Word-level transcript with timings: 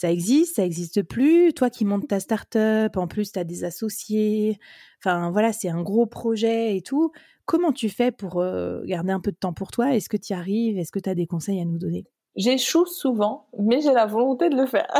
ça 0.00 0.10
existe, 0.10 0.56
ça 0.56 0.64
existe 0.64 1.02
plus. 1.02 1.52
Toi 1.52 1.68
qui 1.68 1.84
montes 1.84 2.08
ta 2.08 2.20
start-up, 2.20 2.96
en 2.96 3.06
plus 3.06 3.32
tu 3.32 3.38
as 3.38 3.44
des 3.44 3.64
associés. 3.64 4.58
Enfin 4.98 5.30
voilà, 5.30 5.52
c'est 5.52 5.68
un 5.68 5.82
gros 5.82 6.06
projet 6.06 6.74
et 6.74 6.80
tout. 6.80 7.12
Comment 7.44 7.70
tu 7.70 7.90
fais 7.90 8.10
pour 8.10 8.40
euh, 8.40 8.80
garder 8.86 9.12
un 9.12 9.20
peu 9.20 9.30
de 9.30 9.36
temps 9.36 9.52
pour 9.52 9.70
toi? 9.70 9.94
Est-ce 9.94 10.08
que 10.08 10.16
tu 10.16 10.32
y 10.32 10.34
arrives? 10.34 10.78
Est-ce 10.78 10.90
que 10.90 11.00
tu 11.00 11.10
as 11.10 11.14
des 11.14 11.26
conseils 11.26 11.60
à 11.60 11.66
nous 11.66 11.76
donner? 11.76 12.06
J'échoue 12.34 12.86
souvent, 12.86 13.48
mais 13.58 13.82
j'ai 13.82 13.92
la 13.92 14.06
volonté 14.06 14.48
de 14.48 14.56
le 14.56 14.64
faire. 14.64 14.90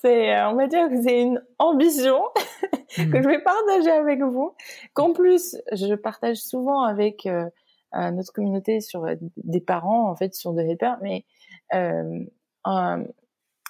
c'est, 0.00 0.34
euh, 0.34 0.48
on 0.48 0.54
va 0.54 0.68
dire 0.68 0.88
que 0.88 1.02
c'est 1.02 1.20
une 1.20 1.44
ambition 1.58 2.18
que 2.96 3.02
mmh. 3.02 3.22
je 3.22 3.28
vais 3.28 3.42
partager 3.42 3.90
avec 3.90 4.22
vous. 4.22 4.54
Qu'en 4.94 5.12
plus, 5.12 5.58
je 5.72 5.94
partage 5.96 6.38
souvent 6.38 6.80
avec 6.80 7.26
euh, 7.26 7.44
notre 7.92 8.32
communauté 8.32 8.80
sur 8.80 9.06
des 9.36 9.60
parents, 9.60 10.08
en 10.08 10.16
fait, 10.16 10.34
sur 10.34 10.54
des 10.54 10.62
helpers, 10.62 10.96
mais 11.02 11.26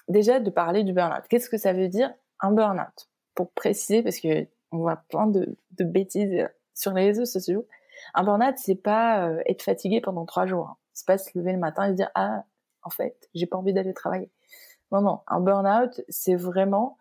déjà 0.08 0.40
de 0.40 0.50
parler 0.50 0.84
du 0.84 0.92
burn-out. 0.92 1.24
Qu'est-ce 1.28 1.48
que 1.48 1.56
ça 1.56 1.72
veut 1.72 1.88
dire 1.88 2.12
un 2.40 2.52
burn-out? 2.52 3.08
Pour 3.34 3.50
préciser, 3.52 4.02
parce 4.02 4.20
que 4.20 4.46
on 4.72 4.78
voit 4.78 4.96
plein 5.08 5.26
de, 5.26 5.56
bêtises 5.80 6.48
sur 6.74 6.92
les 6.92 7.06
réseaux 7.06 7.24
sociaux. 7.24 7.66
Un 8.14 8.24
burn-out, 8.24 8.54
c'est 8.56 8.74
pas 8.74 9.28
euh, 9.28 9.42
être 9.46 9.62
fatigué 9.62 10.00
pendant 10.00 10.24
trois 10.24 10.46
jours. 10.46 10.68
Hein. 10.68 10.76
C'est 10.92 11.06
pas 11.06 11.18
se 11.18 11.36
lever 11.38 11.52
le 11.52 11.58
matin 11.58 11.86
et 11.86 11.90
se 11.90 11.96
dire 11.96 12.10
ah 12.14 12.44
en 12.82 12.90
fait 12.90 13.28
j'ai 13.34 13.46
pas 13.46 13.56
envie 13.56 13.72
d'aller 13.72 13.94
travailler. 13.94 14.30
Non 14.90 15.00
non, 15.00 15.20
un 15.26 15.40
burn-out, 15.40 16.02
c'est 16.08 16.34
vraiment 16.34 16.98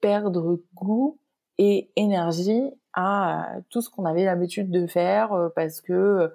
perdre 0.00 0.60
goût 0.74 1.18
et 1.58 1.90
énergie 1.96 2.70
à 2.94 3.56
tout 3.70 3.80
ce 3.80 3.90
qu'on 3.90 4.04
avait 4.04 4.24
l'habitude 4.24 4.70
de 4.70 4.86
faire 4.86 5.32
euh, 5.32 5.48
parce 5.54 5.80
que 5.80 6.32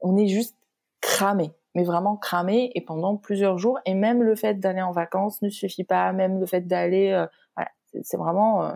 on 0.00 0.16
est 0.16 0.28
juste 0.28 0.56
cramé 1.00 1.52
mais 1.78 1.84
vraiment 1.84 2.16
cramé 2.16 2.72
et 2.74 2.80
pendant 2.80 3.16
plusieurs 3.16 3.56
jours. 3.56 3.78
Et 3.86 3.94
même 3.94 4.20
le 4.20 4.34
fait 4.34 4.54
d'aller 4.54 4.82
en 4.82 4.90
vacances 4.90 5.42
ne 5.42 5.48
suffit 5.48 5.84
pas, 5.84 6.12
même 6.12 6.40
le 6.40 6.46
fait 6.46 6.62
d'aller, 6.62 7.12
euh, 7.12 7.24
voilà, 7.54 7.70
c'est 8.02 8.16
vraiment 8.16 8.64
euh, 8.64 8.72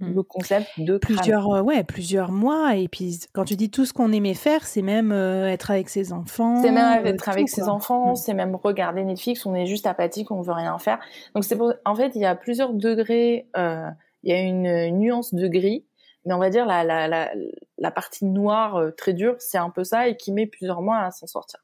mmh. 0.00 0.12
le 0.12 0.22
concept 0.22 0.68
de 0.76 0.98
plusieurs, 0.98 1.48
euh, 1.48 1.62
ouais, 1.62 1.82
plusieurs 1.82 2.30
mois. 2.30 2.76
Et 2.76 2.88
puis 2.88 3.20
quand 3.32 3.46
tu 3.46 3.56
dis 3.56 3.70
tout 3.70 3.86
ce 3.86 3.94
qu'on 3.94 4.12
aimait 4.12 4.34
faire, 4.34 4.66
c'est 4.66 4.82
même 4.82 5.12
être 5.12 5.70
avec 5.70 5.88
ses 5.88 6.12
enfants. 6.12 6.60
C'est 6.60 6.72
même 6.72 7.06
être 7.06 7.30
avec 7.30 7.48
ses 7.48 7.70
enfants, 7.70 8.12
mmh. 8.12 8.16
c'est 8.16 8.34
même 8.34 8.54
regarder 8.54 9.02
Netflix. 9.02 9.46
On 9.46 9.54
est 9.54 9.64
juste 9.64 9.86
apathique, 9.86 10.30
on 10.30 10.42
veut 10.42 10.52
rien 10.52 10.76
faire. 10.76 10.98
Donc 11.34 11.44
c'est 11.44 11.56
en 11.86 11.94
fait, 11.94 12.12
il 12.14 12.20
y 12.20 12.26
a 12.26 12.34
plusieurs 12.34 12.74
degrés. 12.74 13.48
il 13.56 14.30
y 14.30 14.32
a 14.32 14.40
une 14.42 14.98
nuance 14.98 15.32
de 15.32 15.48
gris 15.48 15.86
mais 16.24 16.34
on 16.34 16.38
va 16.38 16.50
dire 16.50 16.66
la, 16.66 16.84
la, 16.84 17.08
la, 17.08 17.32
la 17.78 17.90
partie 17.90 18.26
noire 18.26 18.80
très 18.96 19.12
dure, 19.12 19.34
c'est 19.40 19.58
un 19.58 19.70
peu 19.70 19.82
ça 19.82 20.06
et 20.06 20.16
qui 20.16 20.30
met 20.30 20.46
plusieurs 20.46 20.80
mois 20.80 20.98
à 20.98 21.10
s'en 21.10 21.26
sortir. 21.26 21.58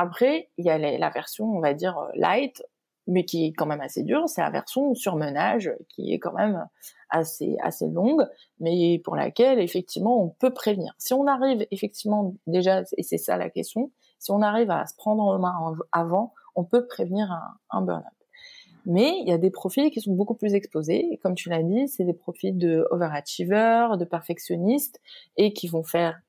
Après, 0.00 0.48
il 0.58 0.64
y 0.64 0.70
a 0.70 0.78
la 0.78 1.10
version, 1.10 1.44
on 1.46 1.58
va 1.58 1.74
dire, 1.74 1.98
euh, 1.98 2.08
light, 2.14 2.62
mais 3.08 3.24
qui 3.24 3.46
est 3.46 3.52
quand 3.52 3.66
même 3.66 3.80
assez 3.80 4.04
dure, 4.04 4.28
c'est 4.28 4.42
la 4.42 4.50
version 4.50 4.94
surmenage, 4.94 5.72
qui 5.88 6.14
est 6.14 6.20
quand 6.20 6.34
même 6.34 6.68
assez, 7.10 7.56
assez 7.62 7.88
longue, 7.88 8.24
mais 8.60 9.00
pour 9.02 9.16
laquelle, 9.16 9.58
effectivement, 9.58 10.22
on 10.22 10.28
peut 10.28 10.54
prévenir. 10.54 10.94
Si 10.98 11.14
on 11.14 11.26
arrive, 11.26 11.66
effectivement, 11.72 12.34
déjà, 12.46 12.84
et 12.96 13.02
c'est 13.02 13.18
ça 13.18 13.36
la 13.36 13.50
question, 13.50 13.90
si 14.20 14.30
on 14.30 14.40
arrive 14.40 14.70
à 14.70 14.86
se 14.86 14.94
prendre 14.94 15.24
en 15.24 15.36
main 15.40 15.76
avant, 15.90 16.32
on 16.54 16.62
peut 16.62 16.86
prévenir 16.86 17.32
un, 17.32 17.58
un 17.70 17.82
burn-out. 17.82 18.04
Mais 18.86 19.18
il 19.20 19.28
y 19.28 19.32
a 19.32 19.38
des 19.38 19.50
profils 19.50 19.90
qui 19.90 20.00
sont 20.00 20.12
beaucoup 20.14 20.34
plus 20.34 20.54
exposés. 20.54 21.18
Comme 21.24 21.34
tu 21.34 21.48
l'as 21.48 21.64
dit, 21.64 21.88
c'est 21.88 22.04
des 22.04 22.14
profils 22.14 22.56
de 22.56 22.86
overachiever, 22.92 23.88
de 23.98 24.04
perfectionnistes, 24.04 25.00
et 25.36 25.52
qui 25.52 25.66
vont 25.66 25.82
faire 25.82 26.20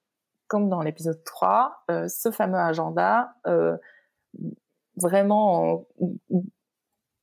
comme 0.49 0.67
dans 0.67 0.81
l'épisode 0.81 1.23
3, 1.23 1.85
euh, 1.91 2.07
ce 2.09 2.31
fameux 2.31 2.57
agenda 2.57 3.35
euh, 3.47 3.77
vraiment 4.97 5.85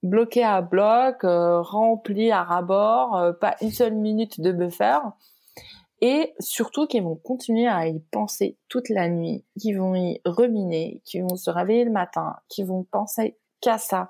bloqué 0.03 0.43
à 0.45 0.63
bloc, 0.63 1.25
euh, 1.25 1.61
rempli 1.61 2.31
à 2.31 2.45
rabord, 2.45 3.35
pas 3.41 3.57
une 3.61 3.73
seule 3.73 3.95
minute 3.95 4.41
de 4.41 4.53
buffer, 4.53 4.99
et 6.01 6.35
surtout 6.39 6.87
qu'ils 6.87 7.03
vont 7.03 7.17
continuer 7.17 7.67
à 7.67 7.89
y 7.89 7.99
penser 7.99 8.57
toute 8.69 8.89
la 8.89 9.09
nuit, 9.09 9.45
qui 9.61 9.75
vont 9.75 9.95
y 9.95 10.21
ruminer, 10.25 11.03
qui 11.05 11.21
vont 11.21 11.37
se 11.37 11.51
réveiller 11.51 11.85
le 11.85 11.91
matin, 11.91 12.37
qui 12.49 12.63
vont 12.63 12.85
penser 12.85 13.37
qu'à 13.61 13.79
ça, 13.79 14.09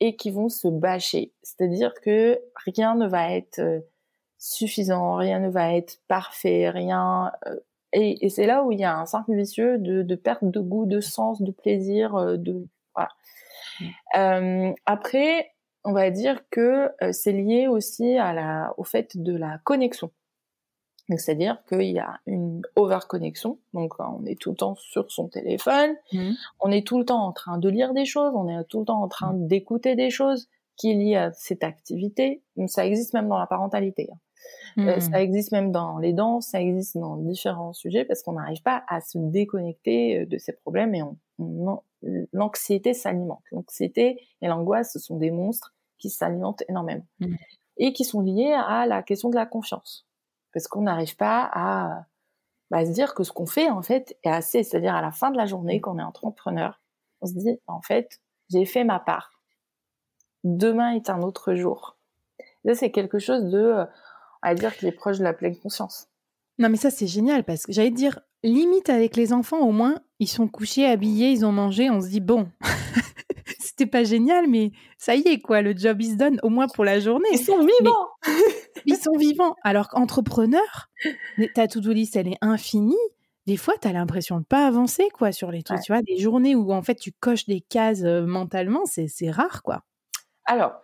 et 0.00 0.16
qui 0.16 0.30
vont 0.30 0.50
se 0.50 0.68
bâcher. 0.68 1.32
C'est-à-dire 1.42 1.94
que 2.02 2.38
rien 2.66 2.94
ne 2.94 3.06
va 3.06 3.32
être 3.32 3.60
suffisant, 4.38 5.14
rien 5.14 5.38
ne 5.38 5.48
va 5.48 5.74
être 5.74 5.98
parfait, 6.08 6.68
rien 6.68 7.32
et, 7.92 8.24
et 8.24 8.28
c'est 8.28 8.46
là 8.46 8.62
où 8.62 8.72
il 8.72 8.80
y 8.80 8.84
a 8.84 8.96
un 8.96 9.06
cercle 9.06 9.34
vicieux 9.34 9.78
de, 9.78 10.02
de, 10.02 10.14
perte 10.14 10.44
de 10.44 10.60
goût, 10.60 10.86
de 10.86 11.00
sens, 11.00 11.42
de 11.42 11.50
plaisir, 11.50 12.14
euh, 12.14 12.36
de 12.36 12.66
voilà. 12.94 13.10
Euh, 14.16 14.72
après, 14.86 15.52
on 15.84 15.92
va 15.92 16.10
dire 16.10 16.42
que 16.50 16.90
euh, 17.02 17.12
c'est 17.12 17.32
lié 17.32 17.66
aussi 17.68 18.16
à 18.18 18.32
la, 18.32 18.74
au 18.76 18.84
fait 18.84 19.16
de 19.16 19.36
la 19.36 19.58
connexion. 19.64 20.10
C'est-à-dire 21.16 21.60
qu'il 21.68 21.90
y 21.90 21.98
a 21.98 22.20
une 22.26 22.62
over-connexion, 22.76 23.58
donc 23.74 23.94
on 23.98 24.24
est 24.26 24.40
tout 24.40 24.50
le 24.50 24.56
temps 24.56 24.76
sur 24.76 25.10
son 25.10 25.26
téléphone, 25.26 25.96
mmh. 26.12 26.30
on 26.60 26.70
est 26.70 26.86
tout 26.86 27.00
le 27.00 27.04
temps 27.04 27.24
en 27.24 27.32
train 27.32 27.58
de 27.58 27.68
lire 27.68 27.94
des 27.94 28.04
choses, 28.04 28.32
on 28.36 28.46
est 28.48 28.62
tout 28.68 28.78
le 28.78 28.84
temps 28.84 29.02
en 29.02 29.08
train 29.08 29.32
mmh. 29.32 29.48
d'écouter 29.48 29.96
des 29.96 30.10
choses 30.10 30.48
qui 30.76 30.92
est 30.92 30.94
liées 30.94 31.16
à 31.16 31.32
cette 31.32 31.64
activité. 31.64 32.44
Donc 32.56 32.70
ça 32.70 32.86
existe 32.86 33.12
même 33.12 33.28
dans 33.28 33.38
la 33.38 33.48
parentalité. 33.48 34.08
Hein. 34.12 34.18
Euh, 34.78 34.96
mmh. 34.96 35.00
ça 35.00 35.22
existe 35.22 35.52
même 35.52 35.72
dans 35.72 35.98
les 35.98 36.12
danses, 36.12 36.48
ça 36.48 36.60
existe 36.60 36.96
dans 36.96 37.16
différents 37.16 37.72
sujets 37.72 38.04
parce 38.04 38.22
qu'on 38.22 38.34
n'arrive 38.34 38.62
pas 38.62 38.84
à 38.88 39.00
se 39.00 39.18
déconnecter 39.18 40.20
euh, 40.20 40.26
de 40.26 40.38
ces 40.38 40.52
problèmes 40.52 40.94
et 40.94 41.02
on, 41.02 41.82
l'anxiété 42.32 42.94
s'alimente. 42.94 43.42
L'anxiété 43.50 44.20
et 44.40 44.48
l'angoisse, 44.48 44.92
ce 44.92 44.98
sont 44.98 45.16
des 45.16 45.30
monstres 45.30 45.74
qui 45.98 46.08
s'alimentent 46.08 46.62
énormément 46.68 47.06
mmh. 47.18 47.34
et 47.78 47.92
qui 47.92 48.04
sont 48.04 48.20
liés 48.20 48.52
à 48.52 48.86
la 48.86 49.02
question 49.02 49.28
de 49.28 49.36
la 49.36 49.46
confiance 49.46 50.06
parce 50.52 50.68
qu'on 50.68 50.82
n'arrive 50.82 51.16
pas 51.16 51.48
à 51.52 52.06
bah, 52.70 52.86
se 52.86 52.90
dire 52.92 53.14
que 53.14 53.24
ce 53.24 53.32
qu'on 53.32 53.46
fait 53.46 53.70
en 53.70 53.82
fait 53.82 54.16
est 54.22 54.30
assez. 54.30 54.62
C'est-à-dire 54.62 54.94
à 54.94 55.02
la 55.02 55.10
fin 55.10 55.30
de 55.30 55.36
la 55.36 55.46
journée, 55.46 55.78
mmh. 55.78 55.80
quand 55.80 55.96
on 55.96 55.98
est 55.98 56.02
entrepreneur, 56.02 56.80
on 57.20 57.26
se 57.26 57.34
dit 57.34 57.58
en 57.66 57.82
fait 57.82 58.20
j'ai 58.50 58.64
fait 58.64 58.84
ma 58.84 59.00
part. 59.00 59.42
Demain 60.44 60.92
est 60.92 61.10
un 61.10 61.22
autre 61.22 61.54
jour. 61.54 61.96
Là, 62.64 62.74
c'est 62.74 62.90
quelque 62.90 63.18
chose 63.18 63.44
de 63.44 63.58
euh, 63.58 63.84
à 64.42 64.54
dire 64.54 64.76
qu'il 64.76 64.88
est 64.88 64.92
proche 64.92 65.18
de 65.18 65.24
la 65.24 65.32
pleine 65.32 65.56
conscience. 65.56 66.08
Non, 66.58 66.68
mais 66.68 66.76
ça, 66.76 66.90
c'est 66.90 67.06
génial 67.06 67.44
parce 67.44 67.64
que 67.64 67.72
j'allais 67.72 67.90
dire, 67.90 68.20
limite 68.42 68.90
avec 68.90 69.16
les 69.16 69.32
enfants, 69.32 69.60
au 69.60 69.72
moins, 69.72 69.96
ils 70.18 70.28
sont 70.28 70.48
couchés, 70.48 70.86
habillés, 70.86 71.30
ils 71.30 71.44
ont 71.44 71.52
mangé, 71.52 71.90
on 71.90 72.00
se 72.00 72.08
dit, 72.08 72.20
bon, 72.20 72.48
c'était 73.58 73.86
pas 73.86 74.04
génial, 74.04 74.46
mais 74.46 74.72
ça 74.98 75.14
y 75.14 75.26
est, 75.26 75.40
quoi, 75.40 75.62
le 75.62 75.74
job 75.76 76.00
is 76.02 76.16
done, 76.16 76.38
au 76.42 76.50
moins 76.50 76.68
pour 76.68 76.84
la 76.84 77.00
journée. 77.00 77.28
Ils 77.32 77.38
sont 77.38 77.60
vivants 77.60 78.08
Ils 78.86 78.96
sont 78.96 79.16
vivants. 79.16 79.54
Alors 79.62 79.88
qu'entrepreneur, 79.88 80.90
ta 81.54 81.66
to-do 81.66 81.92
list, 81.92 82.16
elle 82.16 82.28
est 82.28 82.38
infinie. 82.40 82.96
des 83.46 83.56
fois, 83.56 83.74
tu 83.80 83.88
as 83.88 83.92
l'impression 83.92 84.38
de 84.38 84.44
pas 84.44 84.66
avancer, 84.66 85.08
quoi, 85.14 85.32
sur 85.32 85.50
les 85.50 85.62
trucs. 85.62 85.80
Tu 85.80 85.92
vois, 85.92 86.02
des 86.02 86.18
journées 86.18 86.54
où, 86.54 86.72
en 86.72 86.82
fait, 86.82 86.96
tu 86.96 87.12
coches 87.12 87.46
des 87.46 87.60
cases 87.62 88.02
mentalement, 88.02 88.82
c'est 88.84 89.30
rare, 89.30 89.62
quoi. 89.62 89.82
Alors, 90.44 90.82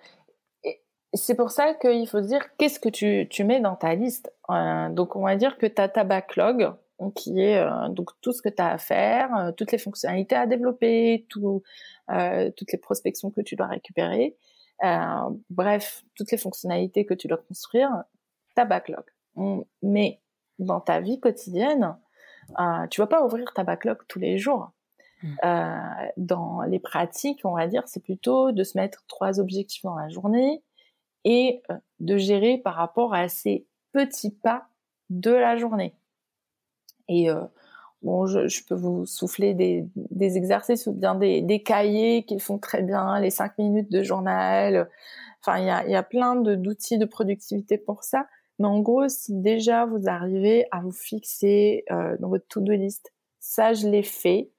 c'est 1.17 1.35
pour 1.35 1.51
ça 1.51 1.75
qu'il 1.75 2.07
faut 2.09 2.23
se 2.23 2.27
dire 2.27 2.45
qu'est-ce 2.57 2.81
que 2.81 2.89
tu, 2.89 3.27
tu, 3.29 3.45
mets 3.45 3.61
dans 3.61 3.77
ta 3.77 3.95
liste. 3.95 4.33
donc, 4.49 5.17
on 5.17 5.25
va 5.25 5.37
dire 5.37 5.59
que 5.59 5.67
tu 5.67 5.81
as 5.81 5.89
ta 5.89 6.05
backlog, 6.05 6.73
qui 7.15 7.41
est 7.41 7.63
donc 7.91 8.11
tout 8.23 8.33
ce 8.33 8.41
que 8.41 8.49
tu 8.49 8.63
as 8.63 8.73
à 8.73 8.79
faire, 8.79 9.53
toutes 9.57 9.73
les 9.73 9.79
fonctionnalités 9.79 10.35
à 10.35 10.47
développer, 10.47 11.27
tout, 11.29 11.63
toutes 12.09 12.73
les 12.73 12.79
prospections 12.79 13.31
que 13.31 13.41
tu 13.41 13.57
dois 13.57 13.67
récupérer. 13.67 14.37
bref, 15.51 16.05
toutes 16.15 16.31
les 16.31 16.39
fonctionnalités 16.39 17.05
que 17.05 17.15
tu 17.15 17.29
dois 17.29 17.39
construire, 17.39 17.91
ta 18.55 18.65
backlog. 18.65 19.05
Mais 19.83 20.21
dans 20.59 20.81
ta 20.81 21.01
vie 21.01 21.21
quotidienne, 21.21 21.97
euh, 22.59 22.87
tu 22.89 23.01
vas 23.01 23.07
pas 23.07 23.25
ouvrir 23.25 23.53
ta 23.55 23.65
backlog 23.65 23.99
tous 24.09 24.19
les 24.19 24.39
jours. 24.39 24.71
Mmh. 25.23 25.35
Euh, 25.45 26.09
dans 26.17 26.63
les 26.63 26.79
pratiques, 26.79 27.41
on 27.45 27.55
va 27.55 27.67
dire, 27.67 27.83
c'est 27.87 28.03
plutôt 28.03 28.53
de 28.53 28.65
se 28.65 28.79
mettre 28.79 29.05
trois 29.07 29.41
objectifs 29.41 29.83
dans 29.83 29.97
la 29.97 30.09
journée 30.09 30.63
et 31.27 31.61
euh, 31.71 31.75
de 32.01 32.17
gérer 32.17 32.57
par 32.57 32.77
rapport 32.77 33.13
à 33.13 33.29
ces 33.29 33.67
petits 33.93 34.31
pas 34.31 34.69
de 35.11 35.33
la 35.33 35.57
journée. 35.57 35.95
Et 37.09 37.29
euh, 37.29 37.43
bon, 38.03 38.27
je, 38.27 38.65
peux 38.65 38.75
vous 38.75 39.07
souffler 39.07 39.53
des, 39.53 40.37
exercices 40.37 40.87
ou 40.87 40.93
bien 40.93 41.17
des, 41.17 41.63
cahiers 41.63 42.25
qui 42.25 42.39
font 42.39 42.59
très 42.59 42.83
bien, 42.83 43.21
les 43.21 43.31
cinq 43.31 43.59
minutes 43.59 43.91
de 43.91 44.03
journal. 44.03 44.89
Enfin, 45.41 45.59
il 45.59 45.91
y 45.91 45.97
a, 45.97 46.03
plein 46.03 46.37
d'outils 46.37 46.99
de 46.99 47.05
productivité 47.05 47.77
pour 47.77 48.05
ça. 48.05 48.27
Mais 48.59 48.67
en 48.67 48.81
gros, 48.81 49.09
si 49.09 49.35
déjà 49.35 49.85
vous 49.85 50.09
arrivez 50.09 50.67
à 50.71 50.81
vous 50.81 50.93
fixer 50.93 51.85
euh, 51.91 52.17
dans 52.21 52.29
votre 52.29 52.47
to-do 52.47 52.73
list, 52.73 53.13
ça 53.41 53.75
je 53.75 53.87
l'ai 53.87 54.03
fait, 54.03 54.51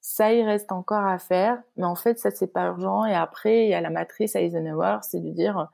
ça 0.00 0.32
il 0.34 0.42
reste 0.42 0.70
encore 0.70 1.04
à 1.04 1.18
faire, 1.18 1.62
mais 1.76 1.84
en 1.84 1.94
fait 1.94 2.18
ça 2.18 2.30
c'est 2.30 2.52
pas 2.52 2.66
urgent. 2.66 3.06
Et 3.06 3.14
après 3.14 3.64
il 3.64 3.70
y 3.70 3.74
a 3.74 3.80
la 3.80 3.88
matrice 3.88 4.36
Eisenhower, 4.36 4.98
c'est 5.02 5.20
de 5.20 5.30
dire 5.30 5.70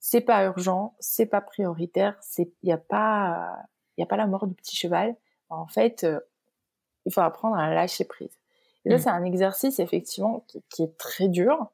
c'est 0.00 0.20
pas 0.20 0.44
urgent, 0.44 0.94
c'est 1.00 1.26
pas 1.26 1.40
prioritaire, 1.40 2.16
c'est 2.20 2.52
il 2.62 2.68
y 2.68 2.72
a 2.72 2.78
pas 2.78 3.56
il 3.96 4.00
y 4.00 4.04
a 4.04 4.06
pas 4.06 4.16
la 4.16 4.26
mort 4.26 4.46
du 4.46 4.54
petit 4.54 4.76
cheval. 4.76 5.16
En 5.50 5.66
fait, 5.66 6.04
euh, 6.04 6.20
il 7.06 7.12
faut 7.12 7.20
apprendre 7.20 7.56
à 7.56 7.72
lâcher 7.74 8.04
prise. 8.04 8.38
Et 8.84 8.90
là 8.90 8.96
mmh. 8.96 9.00
c'est 9.00 9.10
un 9.10 9.24
exercice 9.24 9.80
effectivement 9.80 10.44
qui, 10.48 10.62
qui 10.70 10.82
est 10.82 10.96
très 10.98 11.28
dur 11.28 11.70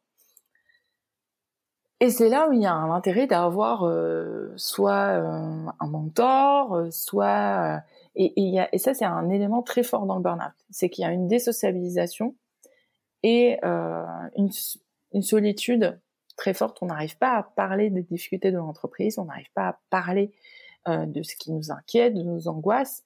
et 2.05 2.11
c'est 2.11 2.29
là 2.29 2.49
où 2.49 2.53
il 2.53 2.61
y 2.61 2.67
a 2.67 2.75
un 2.75 2.91
intérêt 2.91 3.27
d'avoir 3.27 3.85
euh, 3.85 4.53
soit 4.57 5.23
euh, 5.23 5.67
un 5.81 5.87
mentor, 5.87 6.75
euh, 6.75 6.91
soit 6.91 7.83
et, 8.15 8.27
et, 8.37 8.43
y 8.43 8.59
a, 8.59 8.69
et 8.75 8.79
ça 8.79 8.93
c'est 8.93 9.05
un 9.05 9.31
élément 9.31 9.63
très 9.63 9.83
fort 9.83 10.05
dans 10.05 10.17
le 10.17 10.23
burn-out, 10.23 10.53
c'est 10.71 10.91
qu'il 10.91 11.03
y 11.03 11.07
a 11.07 11.13
une 11.13 11.29
désociabilisation 11.29 12.35
et 13.23 13.59
une, 14.37 14.51
une, 15.15 15.23
solitude 15.23 15.99
très 16.45 16.53
forte. 16.53 16.77
On 16.83 16.87
n'arrive 16.87 17.17
pas 17.17 17.39
à 17.39 17.43
parler 17.43 17.89
des 17.89 18.03
difficultés 18.03 18.53
de 18.53 18.59
l'entreprise, 18.59 19.19
on 19.19 19.25
n'arrive 19.25 19.51
pas 19.55 19.69
à 19.69 19.79
parler 19.89 20.31
de 20.87 21.23
ce 21.23 21.35
qui 21.37 21.51
nous 21.51 21.73
inquiète, 21.73 22.13
de 22.13 22.23
nos 22.23 22.47
angoisses. 22.47 23.05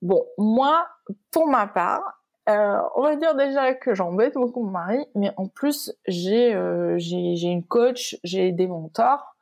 Bon, 0.00 0.24
moi, 0.38 0.86
pour 1.32 1.48
ma 1.48 1.66
part, 1.66 2.20
euh, 2.48 2.80
on 2.96 3.02
va 3.02 3.16
dire 3.16 3.34
déjà 3.34 3.74
que 3.74 3.94
j'embête 3.94 4.34
beaucoup 4.34 4.62
mon 4.62 4.70
mari, 4.70 5.04
mais 5.14 5.30
en 5.36 5.46
plus 5.46 5.92
j'ai 6.06 6.54
euh, 6.54 6.98
une 6.98 7.64
coach, 7.64 8.16
j'ai 8.24 8.50
des 8.50 8.66
mentors 8.66 9.36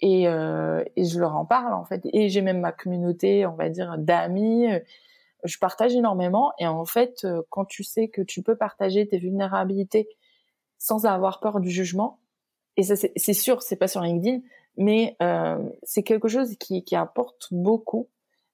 et, 0.00 0.28
euh, 0.28 0.82
et 0.96 1.04
je 1.04 1.20
leur 1.20 1.36
en 1.36 1.46
parle 1.46 1.72
en 1.74 1.84
fait. 1.84 2.02
Et 2.12 2.28
j'ai 2.28 2.42
même 2.42 2.60
ma 2.60 2.72
communauté, 2.72 3.46
on 3.46 3.54
va 3.54 3.68
dire 3.68 3.96
d'amis. 3.98 4.66
Je 5.44 5.58
partage 5.58 5.94
énormément 5.94 6.52
et 6.58 6.66
en 6.66 6.84
fait, 6.84 7.26
quand 7.50 7.64
tu 7.64 7.84
sais 7.84 8.08
que 8.08 8.20
tu 8.20 8.42
peux 8.42 8.56
partager 8.56 9.06
tes 9.06 9.18
vulnérabilités 9.18 10.08
sans 10.78 11.06
avoir 11.06 11.40
peur 11.40 11.60
du 11.60 11.70
jugement, 11.70 12.19
et 12.76 12.82
ça 12.82 12.94
c'est 12.96 13.32
sûr, 13.34 13.62
c'est 13.62 13.76
pas 13.76 13.88
sur 13.88 14.00
LinkedIn, 14.00 14.40
mais 14.76 15.16
c'est 15.82 16.02
quelque 16.02 16.28
chose 16.28 16.56
qui, 16.58 16.84
qui 16.84 16.96
apporte 16.96 17.48
beaucoup 17.52 18.08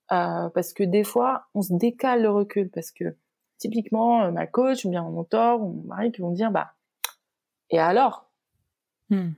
parce 0.09 0.73
que 0.73 0.83
des 0.83 1.05
fois 1.05 1.47
on 1.55 1.63
se 1.63 1.73
décale 1.75 2.23
le 2.23 2.31
recul 2.31 2.71
parce 2.71 2.91
que 2.91 3.17
typiquement 3.59 4.23
euh, 4.23 4.31
ma 4.31 4.47
coach 4.47 4.85
ou 4.85 4.91
bien 4.91 5.03
mon 5.03 5.11
mentor 5.11 5.63
ou 5.63 5.73
mon 5.73 5.83
mari 5.83 6.13
qui 6.13 6.21
vont 6.21 6.31
dire 6.31 6.51
bah 6.51 6.73
et 7.71 7.79
alors? 7.79 8.31
Hmm. 9.09 9.31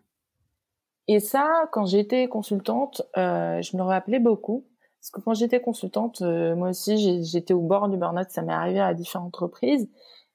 et 1.09 1.21
ça 1.21 1.69
quand 1.73 1.85
j'étais 1.85 2.27
consultante 2.27 3.03
euh, 3.19 3.61
je 3.61 3.77
me 3.77 3.83
rappelais 3.83 4.19
beaucoup 4.19 4.67
parce 4.99 5.11
que 5.11 5.21
quand 5.21 5.35
j'étais 5.35 5.61
consultante 5.61 6.23
euh, 6.23 6.57
moi 6.57 6.71
aussi 6.71 7.23
j'étais 7.23 7.53
au 7.53 7.61
bord 7.61 7.91
du 7.91 7.99
burn-out 7.99 8.31
ça 8.31 8.41
m'est 8.41 8.53
arrivé 8.55 8.81
à 8.81 8.95
différentes 8.95 9.37
reprises 9.37 9.91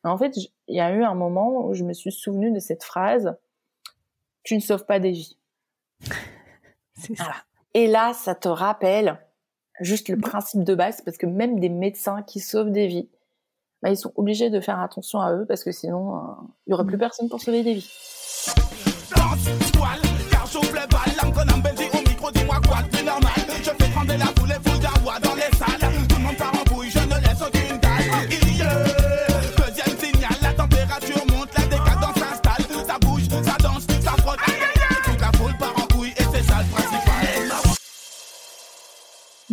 et 0.05 0.07
en 0.07 0.19
fait 0.19 0.37
il 0.37 0.75
y 0.75 0.81
a 0.81 0.93
eu 0.93 1.03
un 1.03 1.15
moment 1.15 1.65
où 1.65 1.73
je 1.73 1.83
me 1.83 1.93
suis 1.93 2.11
souvenue 2.11 2.51
de 2.51 2.59
cette 2.59 2.83
phrase 2.83 3.35
tu 4.43 4.55
ne 4.55 4.59
sauves 4.59 4.85
pas 4.85 4.99
des 4.99 5.11
vies 5.11 5.37
c'est 6.95 7.15
ça 7.15 7.33
et 7.73 7.87
là 7.87 8.13
ça 8.13 8.35
te 8.35 8.47
rappelle 8.47 9.19
juste 9.79 10.09
le 10.09 10.17
principe 10.17 10.63
de 10.63 10.75
base 10.75 11.01
parce 11.01 11.17
que 11.17 11.25
même 11.25 11.59
des 11.59 11.69
médecins 11.69 12.23
qui 12.23 12.39
sauvent 12.39 12.71
des 12.71 12.87
vies 12.87 13.09
bah, 13.83 13.89
ils 13.89 13.97
sont 13.97 14.13
obligés 14.15 14.49
de 14.49 14.61
faire 14.61 14.79
attention 14.79 15.19
à 15.19 15.33
eux 15.33 15.45
parce 15.45 15.65
que 15.65 15.73
sinon, 15.73 16.15
euh, 16.15 16.19
il 16.65 16.69
n'y 16.69 16.73
aurait 16.73 16.85
plus 16.85 16.95
mm. 16.95 17.01
personne 17.01 17.29
pour 17.29 17.41
sauver 17.41 17.63
des 17.63 17.73
vies. 17.73 17.89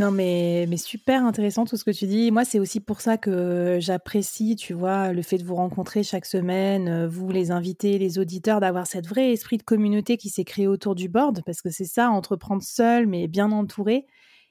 Non, 0.01 0.11
mais, 0.11 0.65
mais 0.67 0.79
super 0.79 1.27
intéressant 1.27 1.67
tout 1.67 1.77
ce 1.77 1.85
que 1.85 1.91
tu 1.91 2.07
dis. 2.07 2.31
Moi, 2.31 2.47
c'est 2.47 2.59
aussi 2.59 2.81
pour 2.81 3.03
ça 3.03 3.19
que 3.19 3.77
j'apprécie, 3.81 4.57
tu 4.57 4.73
vois, 4.73 5.13
le 5.13 5.21
fait 5.21 5.37
de 5.37 5.45
vous 5.45 5.57
rencontrer 5.57 6.03
chaque 6.03 6.25
semaine, 6.25 6.89
euh, 6.89 7.07
vous, 7.07 7.31
les 7.31 7.51
invités, 7.51 7.99
les 7.99 8.19
auditeurs, 8.19 8.61
d'avoir 8.61 8.87
cette 8.87 9.07
vrai 9.07 9.31
esprit 9.33 9.59
de 9.59 9.63
communauté 9.63 10.17
qui 10.17 10.31
s'est 10.31 10.45
créé 10.45 10.67
autour 10.67 10.95
du 10.95 11.11
board, 11.11 11.43
parce 11.45 11.61
que 11.61 11.69
c'est 11.69 11.85
ça, 11.85 12.09
entreprendre 12.09 12.63
seul, 12.63 13.07
mais 13.07 13.29
bien 13.29 13.53
entouré. 13.53 14.07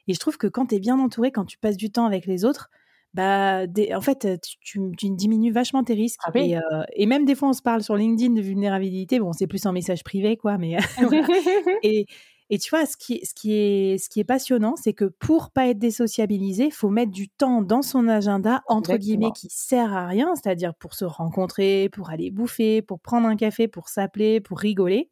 Et 0.07 0.13
je 0.13 0.19
trouve 0.19 0.37
que 0.37 0.45
quand 0.45 0.67
tu 0.67 0.75
es 0.75 0.79
bien 0.79 0.99
entouré, 0.99 1.31
quand 1.31 1.45
tu 1.45 1.57
passes 1.57 1.77
du 1.77 1.89
temps 1.89 2.05
avec 2.05 2.27
les 2.27 2.45
autres, 2.45 2.69
bah, 3.15 3.63
en 3.95 4.01
fait, 4.01 4.39
tu, 4.61 4.79
diminues 4.93 5.51
vachement 5.51 5.83
tes 5.83 5.95
risques. 5.95 6.19
Ah 6.25 6.31
et, 6.35 6.57
euh, 6.57 6.61
et, 6.93 7.07
même 7.07 7.25
des 7.25 7.33
fois, 7.33 7.49
on 7.49 7.53
se 7.53 7.63
parle 7.63 7.81
sur 7.81 7.95
LinkedIn 7.95 8.35
de 8.35 8.41
vulnérabilité. 8.41 9.19
Bon, 9.19 9.33
c'est 9.33 9.47
plus 9.47 9.65
un 9.65 9.71
message 9.71 10.03
privé, 10.03 10.37
quoi, 10.37 10.59
mais. 10.59 10.77
et, 11.83 12.05
et 12.51 12.57
tu 12.57 12.71
vois, 12.71 12.87
ce 12.87 12.97
qui, 12.97 13.23
ce 13.23 13.33
qui, 13.35 13.53
est, 13.53 13.97
ce 13.99 14.09
qui 14.09 14.19
est 14.19 14.23
passionnant, 14.23 14.75
c'est 14.75 14.93
que 14.93 15.05
pour 15.05 15.51
pas 15.51 15.67
être 15.67 15.77
désociabilisé, 15.77 16.65
il 16.65 16.73
faut 16.73 16.89
mettre 16.89 17.11
du 17.11 17.29
temps 17.29 17.61
dans 17.61 17.83
son 17.83 18.07
agenda, 18.07 18.63
entre 18.67 18.97
guillemets, 18.97 19.31
qui 19.35 19.49
sert 19.51 19.93
à 19.93 20.07
rien, 20.07 20.33
c'est-à-dire 20.35 20.73
pour 20.73 20.95
se 20.95 21.05
rencontrer, 21.05 21.89
pour 21.89 22.09
aller 22.09 22.31
bouffer, 22.31 22.81
pour 22.81 22.99
prendre 22.99 23.27
un 23.27 23.35
café, 23.35 23.67
pour 23.67 23.87
s'appeler, 23.87 24.41
pour 24.41 24.57
rigoler. 24.57 25.11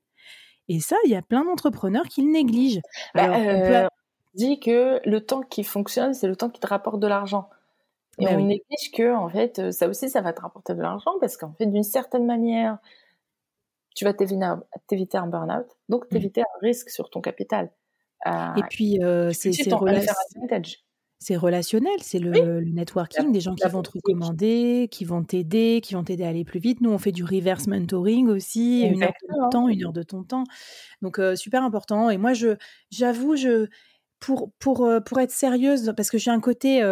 Et 0.67 0.79
ça, 0.79 0.95
il 1.05 1.11
y 1.11 1.15
a 1.15 1.21
plein 1.21 1.45
d'entrepreneurs 1.45 2.05
qui 2.05 2.23
le 2.23 2.31
négligent. 2.31 2.81
Bah, 3.13 3.37
euh, 3.37 3.87
dit 4.33 4.59
que 4.59 4.99
le 5.07 5.21
temps 5.21 5.41
qui 5.41 5.63
fonctionne, 5.63 6.15
c'est 6.15 6.27
le 6.27 6.35
temps 6.35 6.49
qui 6.49 6.59
te 6.59 6.67
rapporte 6.67 6.99
de 6.99 7.07
l'argent. 7.07 7.49
Et 8.19 8.25
bah 8.25 8.31
on 8.33 8.45
néglige 8.45 8.91
que, 8.95 9.13
en 9.13 9.29
fait, 9.29 9.71
ça 9.71 9.87
aussi, 9.87 10.09
ça 10.09 10.21
va 10.21 10.33
te 10.33 10.41
rapporter 10.41 10.73
de 10.73 10.81
l'argent 10.81 11.11
parce 11.19 11.37
qu'en 11.37 11.53
fait, 11.53 11.67
d'une 11.67 11.83
certaine 11.83 12.25
manière, 12.25 12.79
tu 13.97 14.05
vas 14.05 14.13
t'éviter 14.13 15.17
un 15.17 15.27
burn-out, 15.27 15.65
donc 15.89 16.05
mmh. 16.05 16.07
t'éviter 16.09 16.41
un 16.41 16.59
risque 16.61 16.91
sur 16.91 17.09
ton 17.09 17.19
capital. 17.19 17.71
Euh, 18.27 18.55
et 18.55 18.61
puis, 18.69 19.03
euh, 19.03 19.31
c'est 19.33 19.51
c'est 21.19 21.35
relationnel, 21.35 21.95
c'est 21.99 22.19
le, 22.19 22.61
networking, 22.61 23.31
des 23.31 23.39
gens 23.39 23.55
qui 23.55 23.67
vont 23.67 23.81
te 23.81 23.89
recommander, 23.89 24.87
qui 24.91 25.03
vont 25.03 25.23
t'aider, 25.23 25.81
qui 25.83 25.95
vont 25.95 26.03
t'aider 26.03 26.23
à 26.23 26.27
aller 26.27 26.45
plus 26.45 26.59
vite. 26.59 26.79
Nous, 26.79 26.91
on 26.91 26.99
fait 26.99 27.11
du 27.11 27.23
reverse 27.23 27.65
mentoring 27.65 28.27
aussi, 28.27 28.83
une 28.83 29.01
heure 29.01 29.13
de 29.23 29.33
ton 29.33 29.49
temps, 29.49 29.67
une 29.67 29.83
heure 29.83 29.93
de 29.93 30.03
ton 30.03 30.23
temps. 30.23 30.43
Donc, 31.01 31.17
euh, 31.17 31.35
super 31.35 31.63
important. 31.63 32.11
Et 32.11 32.17
moi, 32.17 32.33
j'avoue, 32.91 33.35
je, 33.35 33.65
pour, 34.19 34.51
pour, 34.59 34.87
pour 35.03 35.19
être 35.19 35.31
sérieuse, 35.31 35.91
parce 35.97 36.11
que 36.11 36.19
j'ai 36.19 36.29
un 36.29 36.39
côté 36.39 36.83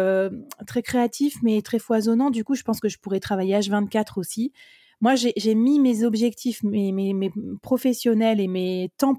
très 0.66 0.82
créatif, 0.82 1.36
mais 1.44 1.62
très 1.62 1.78
foisonnant, 1.78 2.30
du 2.30 2.42
coup, 2.42 2.56
je 2.56 2.64
pense 2.64 2.80
que 2.80 2.88
je 2.88 2.98
pourrais 2.98 3.20
travailler 3.20 3.56
H24 3.56 4.18
aussi. 4.18 4.52
Moi, 5.00 5.14
j'ai 5.14 5.54
mis 5.54 5.78
mes 5.78 6.04
objectifs, 6.04 6.62
mes, 6.62 7.30
professionnels 7.62 8.40
et 8.40 8.48
mes 8.48 8.90
temps 8.96 9.14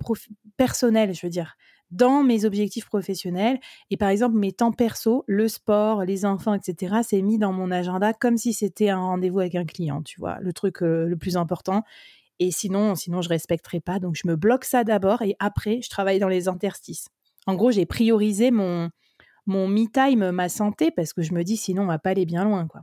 personnels, 0.58 1.14
je 1.14 1.26
veux 1.26 1.30
dire, 1.30 1.56
dans 1.92 2.24
mes 2.24 2.46
objectifs 2.46 2.86
professionnels. 2.86 3.60
Et 3.92 3.98
par 3.98 4.10
exemple, 4.10 4.38
mes 4.38 4.52
temps 4.52 4.72
perso, 4.72 5.24
le 5.28 5.48
sport, 5.48 6.04
les 6.04 6.26
enfants, 6.26 6.56
etc., 6.56 6.98
c'est 7.04 7.22
mis 7.22 7.38
dans 7.38 7.54
mon 7.54 7.72
agenda 7.72 8.14
comme 8.14 8.38
si 8.38 8.54
c'était 8.54 8.90
un 8.90 9.00
rendez-vous 9.00 9.40
avec 9.40 9.56
un 9.56 9.66
client, 9.66 10.02
tu 10.02 10.20
vois, 10.20 10.40
le 10.42 10.52
truc 10.52 10.82
euh, 10.82 11.06
le 11.06 11.16
plus 11.16 11.38
important. 11.38 11.84
Et 12.40 12.52
sinon, 12.52 12.96
sinon, 12.96 13.22
je 13.22 13.30
respecterai 13.30 13.80
pas. 13.80 14.00
Donc, 14.00 14.16
je 14.16 14.28
me 14.28 14.36
bloque 14.36 14.66
ça 14.66 14.84
d'abord 14.84 15.22
et 15.22 15.36
après, 15.40 15.82
je 15.82 15.90
travaille 15.90 16.20
dans 16.20 16.28
les 16.28 16.48
interstices. 16.48 17.08
En 17.46 17.56
gros, 17.56 17.72
j'ai 17.72 17.86
priorisé 17.86 18.52
mon, 18.52 18.90
mon 19.46 19.68
me 19.68 19.86
time, 19.86 20.32
ma 20.32 20.50
santé, 20.50 20.92
parce 20.92 21.14
que 21.14 21.22
je 21.22 21.34
me 21.34 21.44
dis 21.44 21.58
sinon 21.58 21.84
on 21.84 21.88
va 21.88 22.00
pas 22.00 22.12
aller 22.12 22.26
bien 22.26 22.44
loin, 22.44 22.68
quoi. 22.68 22.82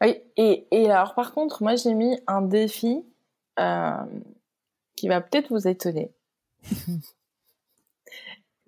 Oui, 0.00 0.20
et, 0.36 0.66
et 0.70 0.90
alors 0.90 1.14
par 1.14 1.32
contre, 1.32 1.62
moi 1.62 1.76
j'ai 1.76 1.94
mis 1.94 2.20
un 2.26 2.42
défi 2.42 3.04
euh, 3.58 4.04
qui 4.96 5.08
va 5.08 5.20
peut-être 5.20 5.50
vous 5.50 5.68
étonner. 5.68 6.12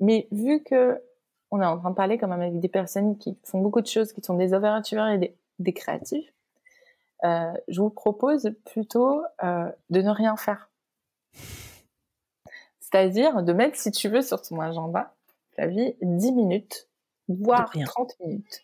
Mais 0.00 0.28
vu 0.30 0.62
que 0.62 1.02
on 1.50 1.61
est 1.61 1.66
en 1.66 1.78
train 1.78 1.90
de 1.90 1.94
parler 1.94 2.18
quand 2.18 2.28
même 2.28 2.42
avec 2.42 2.61
des 2.61 2.68
personnes 2.68 3.16
qui 3.18 3.37
font 3.42 3.61
beaucoup 3.61 3.80
de 3.80 3.87
choses, 3.87 4.12
qui 4.12 4.20
sont 4.23 4.35
des 4.35 4.52
overachievers 4.52 5.08
et 5.08 5.35
des, 5.58 5.73
créatifs, 5.73 6.30
euh, 7.25 7.52
je 7.68 7.80
vous 7.80 7.88
propose 7.90 8.54
plutôt 8.66 9.23
euh, 9.42 9.70
de 9.88 10.02
ne 10.02 10.11
rien 10.11 10.37
faire. 10.37 10.70
C'est-à-dire 12.80 13.42
de 13.42 13.52
mettre, 13.52 13.78
si 13.78 13.90
tu 13.90 14.08
veux, 14.08 14.20
sur 14.23 14.42
ton 14.42 14.61
agenda, 14.61 15.14
ta 15.56 15.66
vie, 15.66 15.94
10 16.02 16.32
minutes, 16.32 16.88
voire 17.28 17.70
30 17.70 18.20
minutes. 18.20 18.62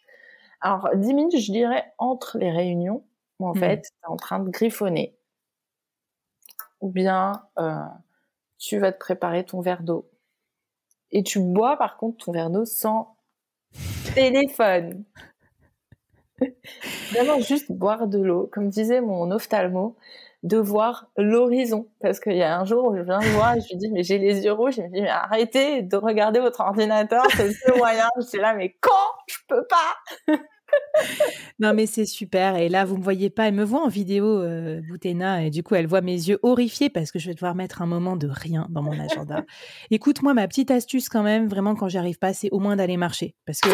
Alors, 0.65 0.89
10 0.95 1.13
minutes, 1.13 1.39
je 1.39 1.53
dirais, 1.53 1.93
entre 1.99 2.39
les 2.39 2.51
réunions, 2.51 3.05
où 3.39 3.47
en 3.47 3.53
hmm. 3.53 3.59
fait, 3.59 3.83
tu 3.83 3.91
es 4.03 4.11
en 4.11 4.17
train 4.17 4.41
de 4.41 4.49
griffonner. 4.49 5.15
Ou 6.81 6.89
bien, 6.89 7.45
euh, 7.59 7.77
tu 8.57 8.79
vas 8.79 8.91
te 8.91 8.99
préparer 8.99 9.45
ton 9.45 9.61
verre 9.61 9.83
d'eau. 9.83 10.09
Et 11.11 11.23
tu 11.23 11.39
bois, 11.39 11.77
par 11.77 11.99
contre, 11.99 12.25
ton 12.25 12.33
verre 12.33 12.49
d'eau 12.49 12.65
sans 12.65 13.15
téléphone. 14.15 15.05
Vraiment, 17.13 17.41
juste 17.41 17.71
boire 17.71 18.09
de 18.09 18.21
l'eau. 18.21 18.49
Comme 18.51 18.71
disait 18.71 19.03
mon 19.03 19.31
ophtalmo, 19.33 19.97
de 20.45 20.57
voir 20.57 21.11
l'horizon. 21.19 21.91
Parce 22.01 22.21
qu'il 22.21 22.37
y 22.37 22.43
a 22.43 22.59
un 22.59 22.65
jour 22.65 22.87
où 22.87 22.97
je 22.97 23.03
viens 23.03 23.19
de 23.19 23.27
voir 23.27 23.55
et 23.55 23.61
je 23.61 23.69
lui 23.69 23.77
dis, 23.77 23.91
mais 23.91 24.03
j'ai 24.03 24.17
les 24.17 24.47
yeux 24.47 24.53
rouges. 24.53 24.79
Il 24.79 24.85
me 24.85 24.89
dit, 24.89 25.03
mais 25.03 25.11
arrêtez 25.11 25.83
de 25.83 25.97
regarder 25.99 26.41
votre 26.41 26.61
ordinateur, 26.61 27.27
c'est 27.37 27.49
le 27.69 27.77
moyen. 27.77 28.09
Je 28.17 28.23
suis 28.23 28.39
là, 28.39 28.55
mais 28.55 28.75
quand? 28.81 28.91
Je 29.29 29.37
peux 29.47 29.67
pas 29.67 30.39
non, 31.59 31.75
mais 31.75 31.87
c'est 31.87 32.05
super. 32.05 32.57
Et 32.57 32.69
là, 32.69 32.85
vous 32.85 32.97
me 32.97 33.03
voyez 33.03 33.31
pas. 33.31 33.49
Elle 33.49 33.55
me 33.55 33.65
voit 33.65 33.83
en 33.83 33.89
vidéo, 33.89 34.27
euh, 34.27 34.81
Boutena, 34.89 35.45
et 35.45 35.51
du 35.51 35.63
coup, 35.63 35.75
elle 35.75 35.87
voit 35.87 36.01
mes 36.01 36.13
yeux 36.13 36.39
horrifiés 36.43 36.91
parce 36.91 37.13
que 37.13 37.19
je 37.19 37.29
vais 37.29 37.35
devoir 37.35 37.55
mettre 37.55 37.83
un 37.83 37.87
moment 37.87 38.17
de 38.17 38.29
rien 38.29 38.67
dans 38.71 38.83
mon 38.83 38.99
agenda. 38.99 39.45
Écoute, 39.91 40.23
moi, 40.23 40.35
ma 40.35 40.47
petite 40.49 40.71
astuce, 40.71 41.09
quand 41.09 41.23
même, 41.23 41.49
vraiment, 41.49 41.75
quand 41.75 41.89
j'y 41.89 41.99
arrive 41.99 42.19
pas, 42.19 42.33
c'est 42.33 42.51
au 42.51 42.59
moins 42.59 42.77
d'aller 42.77 42.97
marcher. 42.97 43.35
Parce 43.47 43.61
que 43.61 43.69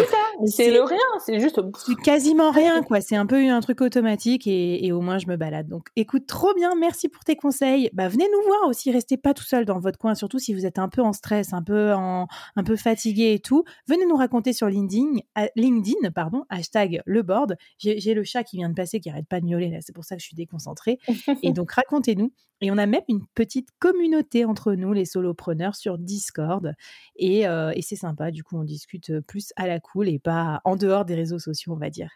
c'est 0.47 0.71
le 0.71 0.83
rien, 0.83 0.99
c'est 1.25 1.41
juste. 1.41 1.61
quasiment 2.03 2.51
rien, 2.51 2.83
quoi. 2.83 3.01
C'est 3.01 3.17
un 3.17 3.27
peu 3.27 3.37
un 3.49 3.61
truc 3.61 3.81
automatique 3.81 4.47
et, 4.47 4.93
au 4.93 5.01
moins, 5.01 5.19
je 5.19 5.27
me 5.27 5.37
balade. 5.37 5.69
Donc, 5.69 5.89
écoute, 5.97 6.27
trop 6.27 6.55
bien. 6.55 6.75
Merci 6.79 7.09
pour 7.09 7.25
tes 7.25 7.37
conseils. 7.37 7.91
Bah, 7.93 8.09
venez 8.09 8.27
nous 8.33 8.47
voir 8.47 8.69
aussi. 8.69 8.91
Restez 8.91 9.17
pas 9.17 9.35
tout 9.35 9.45
seul 9.45 9.65
dans 9.65 9.79
votre 9.79 9.99
coin, 9.99 10.15
surtout 10.15 10.39
si 10.39 10.55
vous 10.55 10.67
êtes 10.67 10.79
un 10.79 10.89
peu 10.89 11.03
en 11.03 11.13
stress, 11.13 11.53
un 11.53 11.63
peu, 11.63 11.93
en, 11.93 12.27
un 12.57 12.65
peu 12.65 12.77
fatigué 12.77 13.33
et 13.35 13.41
tout. 13.41 13.65
Venez 13.87 14.07
nous 14.07 14.17
raconter 14.17 14.53
sur 14.53 14.69
LinkedIn, 14.69 15.21
LinkedIn 15.57 16.11
pardon, 16.15 16.45
hashtag 16.49 16.90
le 17.05 17.23
board. 17.23 17.57
J'ai 17.79 18.15
le 18.15 18.25
chat 18.25 18.45
qui 18.45 18.57
vient 18.57 18.69
de 18.69 18.75
passer, 18.75 19.01
qui 19.01 19.11
arrête 19.11 19.29
pas 19.29 19.41
de 19.41 19.47
miauler, 19.47 19.71
là, 19.71 19.79
c'est 19.81 19.95
pour 19.95 20.05
ça 20.05 20.17
que 20.17 20.21
je 20.21 20.27
suis 20.27 20.37
déconcentrée. 20.37 20.99
et 21.43 21.53
donc, 21.53 21.73
racontez-nous. 21.73 22.33
Et 22.63 22.71
on 22.71 22.77
a 22.77 22.85
même 22.85 23.01
une 23.09 23.25
petite 23.35 23.69
communauté 23.79 24.45
entre 24.45 24.75
nous, 24.75 24.93
les 24.93 25.07
solopreneurs, 25.07 25.75
sur 25.75 25.97
Discord. 25.97 26.75
Et, 27.17 27.49
euh, 27.49 27.73
et 27.75 27.81
c'est 27.81 27.97
sympa, 27.97 28.31
du 28.31 28.45
coup, 28.45 28.59
on 28.59 28.65
discute 28.65 29.19
plus 29.21 29.53
à 29.57 29.67
la 29.67 29.81
cool 29.81 30.11
et 30.11 30.19
pas 30.19 30.61
en 30.65 30.77
dehors 30.77 31.07
des 31.07 31.15
réseaux 31.15 31.39
sociaux, 31.39 31.73
on 31.73 31.79
va 31.79 31.89
dire. 31.89 32.11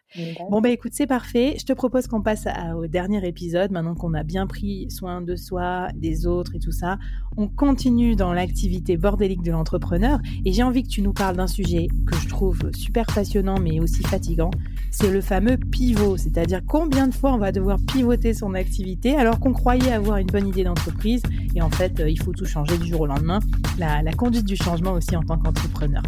Bon, 0.51 0.61
bah 0.61 0.69
écoute, 0.69 0.93
c'est 0.95 1.07
parfait. 1.07 1.57
Je 1.59 1.65
te 1.65 1.73
propose 1.73 2.09
qu'on 2.09 2.23
passe 2.23 2.45
au 2.77 2.87
dernier 2.87 3.27
épisode, 3.27 3.71
maintenant 3.71 3.95
qu'on 3.95 4.13
a 4.13 4.23
bien 4.23 4.47
pris 4.47 4.91
soin 4.91 5.23
de 5.23 5.35
soi, 5.35 5.89
des 5.95 6.27
autres 6.27 6.55
et 6.55 6.59
tout 6.59 6.73
ça. 6.73 6.99
On 7.39 7.49
continue 7.49 8.15
dans 8.15 8.35
l'activité 8.35 8.99
bordélique 8.99 9.43
de 9.43 9.51
l'entrepreneur. 9.51 10.19
Et 10.45 10.53
j'ai 10.53 10.63
envie 10.63 10.83
que 10.83 10.89
tu 10.89 11.01
nous 11.01 11.15
parles 11.15 11.37
d'un 11.37 11.47
sujet 11.47 11.87
que 12.07 12.17
je 12.17 12.29
trouve 12.29 12.71
super 12.75 13.07
passionnant, 13.07 13.59
mais 13.59 13.81
aussi 13.81 14.03
fatigant 14.03 14.51
c'est 14.91 15.11
le 15.11 15.21
fameux 15.21 15.57
pivot, 15.57 16.17
c'est-à-dire 16.17 16.61
combien 16.67 17.09
de 17.09 17.15
fois 17.15 17.33
on 17.33 17.39
va 17.39 17.51
devoir 17.51 17.79
pivoter 17.93 18.33
son 18.33 18.55
activité 18.55 19.17
alors 19.17 19.41
qu'on 19.41 19.53
croyait 19.53 19.93
avoir 19.93 20.19
une 20.19 20.29
bonne 20.29 20.47
idée 20.47 20.65
d'entreprise 20.65 21.23
et 21.55 21.63
en 21.63 21.71
fait 21.71 21.99
euh, 21.99 22.09
il 22.09 22.21
faut 22.21 22.33
tout 22.33 22.45
changer 22.45 22.79
du 22.79 22.89
jour 22.89 23.03
au 23.03 23.07
lendemain. 23.07 23.41
La, 23.79 24.03
conduite 24.13 24.45
du 24.45 24.57
changement 24.57 24.93
aussi 24.93 25.17
en 25.17 25.23
tant 25.23 25.37
qu'entrepreneur. 25.37 26.03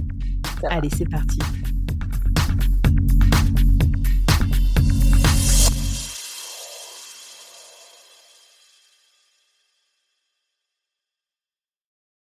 Allez, 0.71 0.89
c'est 0.97 1.09
parti. 1.09 1.39